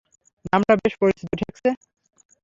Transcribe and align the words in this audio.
নামটা 0.45 0.73
বেশ 0.79 0.93
পরিচিত 1.01 1.29
ঠেকছে! 1.39 1.69